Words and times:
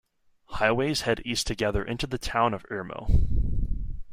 Highways 0.45 1.01
head 1.01 1.21
east 1.25 1.45
together 1.45 1.83
into 1.85 2.07
the 2.07 2.17
town 2.17 2.55
of 2.55 2.65
Irmo. 2.71 3.05